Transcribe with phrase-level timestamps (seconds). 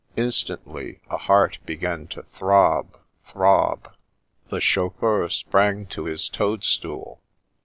[0.17, 3.93] Instantly a heart began to throb, throb.
[4.49, 7.21] The chauffeur sprang to his toadstool.